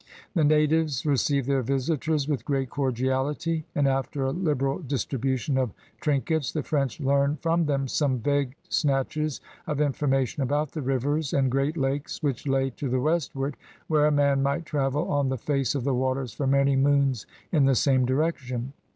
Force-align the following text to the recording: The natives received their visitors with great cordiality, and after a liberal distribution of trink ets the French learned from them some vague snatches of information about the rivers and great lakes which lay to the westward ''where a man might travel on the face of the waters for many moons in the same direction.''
The 0.33 0.43
natives 0.43 1.05
received 1.05 1.47
their 1.47 1.61
visitors 1.61 2.27
with 2.27 2.43
great 2.43 2.71
cordiality, 2.71 3.65
and 3.75 3.87
after 3.87 4.23
a 4.23 4.31
liberal 4.31 4.79
distribution 4.79 5.59
of 5.59 5.73
trink 5.99 6.31
ets 6.31 6.51
the 6.51 6.63
French 6.63 6.99
learned 6.99 7.39
from 7.43 7.67
them 7.67 7.87
some 7.87 8.17
vague 8.17 8.55
snatches 8.67 9.41
of 9.67 9.79
information 9.79 10.41
about 10.41 10.71
the 10.71 10.81
rivers 10.81 11.33
and 11.33 11.51
great 11.51 11.77
lakes 11.77 12.23
which 12.23 12.47
lay 12.47 12.71
to 12.71 12.89
the 12.89 12.99
westward 12.99 13.55
''where 13.91 14.07
a 14.07 14.11
man 14.11 14.41
might 14.41 14.65
travel 14.65 15.07
on 15.07 15.29
the 15.29 15.37
face 15.37 15.75
of 15.75 15.83
the 15.83 15.93
waters 15.93 16.33
for 16.33 16.47
many 16.47 16.75
moons 16.75 17.27
in 17.51 17.65
the 17.65 17.75
same 17.75 18.03
direction.'' 18.03 18.73